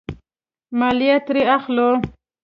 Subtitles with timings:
[0.79, 1.89] مالیه ترې اخلو.